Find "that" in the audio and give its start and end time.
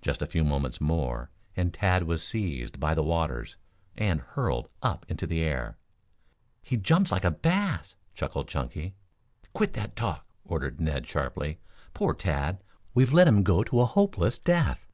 9.72-9.96